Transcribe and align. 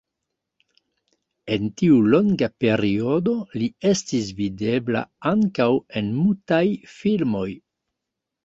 En 1.55 1.67
tiu 1.81 1.99
longa 2.13 2.49
periodo 2.65 3.35
li 3.59 3.67
estis 3.91 4.33
videbla 4.41 5.05
ankaŭ 5.35 5.71
en 6.03 6.11
mutaj 6.23 6.63
filmoj. 6.97 7.49